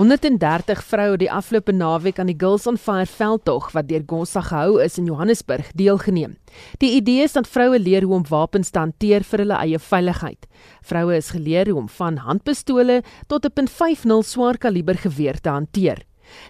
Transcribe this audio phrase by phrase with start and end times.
[0.00, 4.40] 130 vroue het die afgelope naweek aan die Girls on Fire veldtog wat deur Gonsa
[4.46, 6.38] gehou is in Johannesburg deelgeneem.
[6.80, 10.46] Die idee is dat vroue leer hoe om wapens te hanteer vir hulle eie veiligheid.
[10.88, 16.00] Vroue is geleer hoe om van handpistole tot 'n .50 swaar kaliber geweer te hanteer.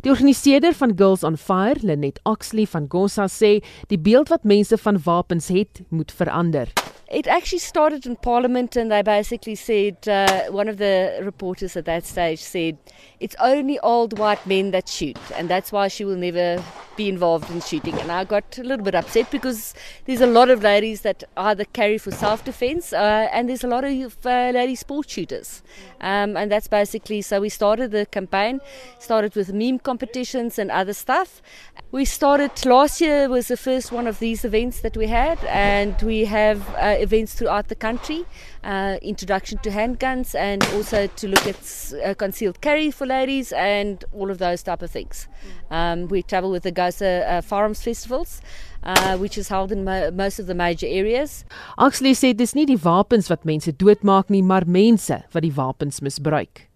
[0.01, 4.79] Die organiseerder van Girls on Fire, Lenet Oxley van Gonsa sê, die beeld wat mense
[4.79, 6.69] van wapens het, moet verander.
[7.11, 11.85] It actually started in Parliament, and they basically said uh, one of the reporters at
[11.87, 12.79] that stage said
[13.19, 16.63] it's only old white men that shoot, and that's why she will never
[16.97, 17.99] be involved in shooting.
[17.99, 21.65] And I got a little bit upset because there's a lot of ladies that either
[21.65, 25.63] carry for self defense, uh, and there's a lot of uh, lady sport shooters.
[26.01, 28.61] Um, and that's basically so we started the campaign,
[29.01, 31.43] started with meme competitions and other stuff.
[31.91, 36.01] We started last year was the first one of these events that we had, and
[36.03, 38.25] we have uh, events throughout the country.
[38.63, 44.05] Uh, introduction to handguns, and also to look at uh, concealed carry for ladies, and
[44.13, 45.29] all of those type of things.
[45.71, 48.41] Um, we travel with the Gaza uh, Firearms Festivals.
[48.83, 51.45] Uh, which is held in mo most of the major areas.
[51.77, 56.01] Oxley sê dis nie die wapens wat mense doodmaak nie, maar mense wat die wapens
[56.01, 56.70] misbruik.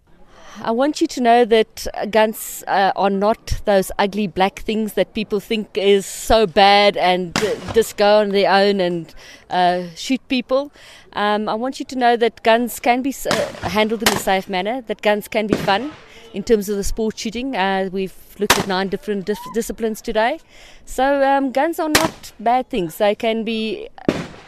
[0.62, 5.12] I want you to know that guns uh, are not those ugly black things that
[5.12, 9.12] people think is so bad and uh, just go on their own and
[9.50, 10.70] uh, shoot people.
[11.14, 13.34] Um, I want you to know that guns can be uh,
[13.68, 15.92] handled in a safe manner, that guns can be fun
[16.32, 17.56] in terms of the sport shooting.
[17.56, 20.38] Uh, we've looked at nine different dis- disciplines today.
[20.84, 22.98] So, um, guns are not bad things.
[22.98, 23.88] They can be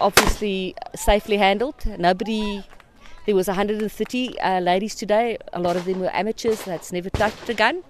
[0.01, 1.85] obviously safely handled.
[1.99, 2.65] Nobody
[3.27, 5.37] There was 130 uh, ladies today.
[5.53, 7.83] A lot of them were amateurs that's never touched a gun.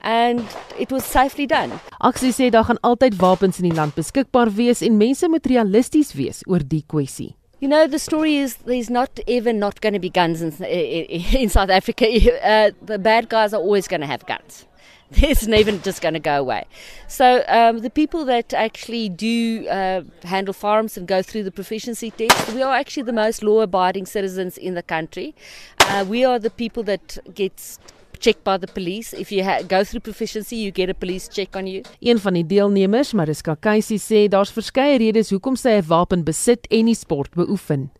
[0.00, 0.46] And
[0.78, 1.80] it was safely done.
[2.00, 6.12] Aksie sê daar gaan altyd wapens in die land beskikbaar wees en mense moet realisties
[6.14, 7.32] wees oor die kwessie.
[7.58, 11.50] You know, the story is there's not ever not going to be guns in, in
[11.50, 12.06] South Africa.
[12.46, 14.66] Uh, the bad guys are always going to have guns.
[15.30, 16.64] It's never just going to go away.
[17.08, 22.10] So um, the people that actually do uh, handle firearms and go through the proficiency
[22.10, 25.34] test, we are actually the most law-abiding citizens in the country.
[25.80, 27.78] Uh, we are the people that gets
[28.18, 29.12] checked by the police.
[29.12, 31.82] If you go through proficiency, you get a police check on you.
[32.00, 36.66] Een van die deelnemers, Mariska Keisie, sê daar's verskeie redes hoekom sy 'n wapen besit
[36.70, 37.90] en die sport beoefen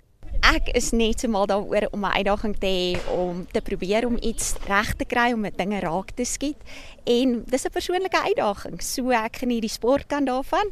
[0.46, 4.16] ek is net so mal daaroor om 'n uitdaging te hê om te probeer om
[4.20, 6.60] iets reg te kry om met dinge raak te skiet
[7.04, 8.82] en dis 'n persoonlike uitdaging.
[8.82, 10.70] So ek geniet die sportkant daarvan.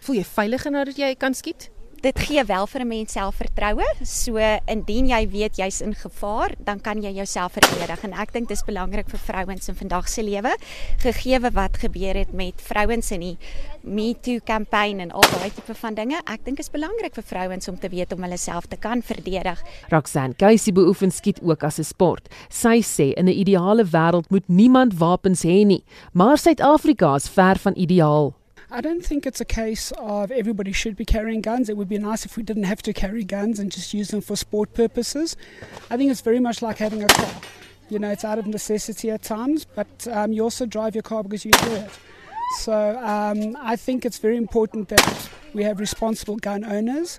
[0.00, 1.70] Voel jy veiliger nou dat jy kan skiet?
[2.00, 3.86] Dit gee wel vir 'n mens selfvertroue.
[4.02, 8.48] So indien jy weet jy's in gevaar, dan kan jy jouself verdedig en ek dink
[8.48, 10.56] dis belangrik vir vrouens in vandag se lewe,
[10.98, 13.38] gegee wat gebeur het met vrouens in die
[13.82, 16.20] Me Too kampanje en al daai tipe van dinge.
[16.26, 19.62] Ek dink is belangrik vir vrouens om te weet om hulle self te kan verdedig.
[19.88, 22.28] Roxanne Casey beoefen skiet ook as 'n sport.
[22.48, 27.56] Sy sê in 'n ideale wêreld moet niemand wapens hê nie, maar Suid-Afrika is ver
[27.58, 28.39] van ideaal.
[28.72, 31.68] I don't think it's a case of everybody should be carrying guns.
[31.68, 34.20] It would be nice if we didn't have to carry guns and just use them
[34.20, 35.36] for sport purposes.
[35.90, 37.34] I think it's very much like having a car.
[37.88, 41.24] You know, it's out of necessity at times, but um, you also drive your car
[41.24, 41.90] because you enjoy it.
[42.58, 47.18] So um, I think it's very important that we have responsible gun owners.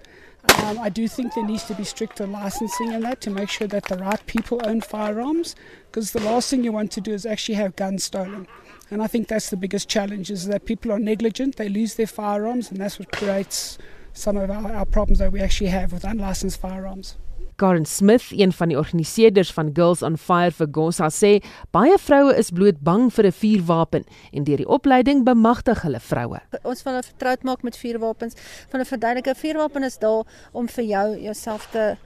[0.63, 3.67] Um, I do think there needs to be stricter licensing in that to make sure
[3.67, 5.56] that the right people own firearms
[5.91, 8.47] because the last thing you want to do is actually have guns stolen.
[8.91, 12.07] And I think that's the biggest challenge is that people are negligent, they lose their
[12.07, 13.78] firearms, and that's what creates
[14.12, 17.18] some of our, our problems that we actually have with unlicensed firearms.
[17.56, 21.31] Karen Smith, een van die organiseerders van Girls on Fire vir Gosa sê,
[21.72, 24.03] baie vroue is bloot bang vir 'n vuurwapen
[24.34, 26.41] en deur die opleiding bemagtig hulle vroue.
[26.63, 28.35] Ons wil hulle vertroud maak met vuurwapens.
[28.69, 31.97] Van 'n verduidelike vuurwapen is daar om vir jou jouself te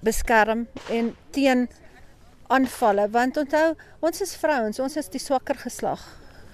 [0.00, 1.68] beskerm en teen
[2.48, 6.02] aanvalle want onthou ons is vrouens ons is die swakker geslag.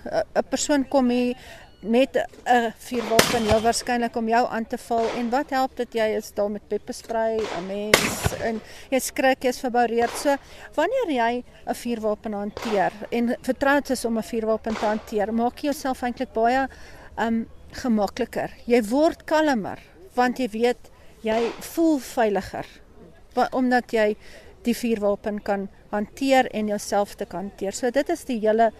[0.05, 1.37] 'n persoon kom hier
[1.84, 6.06] met 'n vuurwapen heel waarskynlik om jou aan te val en wat help dit jy
[6.16, 8.60] is daar met pepperspray 'n mens en
[8.91, 10.37] jy skrik jy's verboureerd so
[10.75, 15.64] wanneer jy 'n vuurwapen hanteer en vertroud is om 'n vuurwapen te hanteer maak jy
[15.64, 16.69] jouself eintlik baie
[17.19, 18.50] um gemakliker.
[18.67, 19.79] Jy word kalmer
[20.14, 20.90] want jy weet
[21.23, 22.67] jy voel veiliger
[23.50, 24.17] omdat jy
[24.64, 27.72] die vuurwapen kan hanteer en jouself te kan hanteer.
[27.72, 28.72] So dit is die hele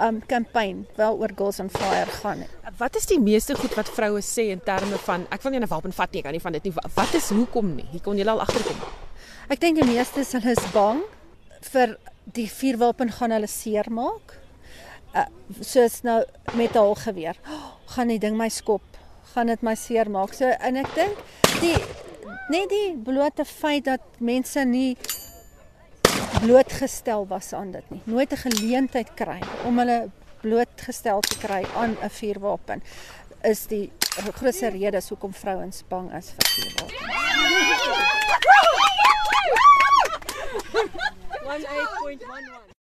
[0.00, 2.44] um kampanje waaroor Girls on Fire gaan.
[2.78, 5.68] Wat is die meeste goed wat vroue sê in terme van ek wil nie 'n
[5.68, 6.72] wapen vat nie, ek kan nie van dit nie.
[6.94, 7.86] Wat is hoekom nie?
[7.92, 8.76] Hier kon jy al agterkom.
[9.48, 11.02] Ek dink die meeste is hulle is bang
[11.72, 14.36] vir die vuurwapen gaan hulle seermaak.
[15.14, 15.26] Uh,
[15.60, 17.36] soos nou met 'n halgeweer.
[17.48, 18.82] Oh, gaan die ding my skop,
[19.34, 20.32] gaan dit my seermaak.
[20.32, 21.16] So en ek dink
[21.60, 21.76] die
[22.48, 24.96] net die blote feit dat mense nie
[26.40, 28.00] blootgestel was aan dit nie.
[28.04, 30.08] Nooit 'n geleentheid kry om hulle
[30.40, 32.82] blootgestel te kry aan 'n vuurwapen
[33.42, 33.92] is die
[34.34, 36.98] grootste rede hoekom vrouens bang is vir vuurwapens.
[41.50, 42.69] 18.11